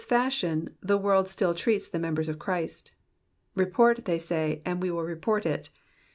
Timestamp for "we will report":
4.79-5.45